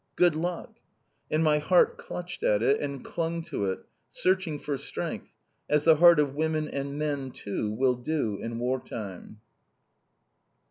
[0.15, 0.77] "Good luck!"
[1.29, 5.27] And my heart clutched at it, and clung to it, searching for strength,
[5.69, 9.41] as the heart of women and men too will do in war time!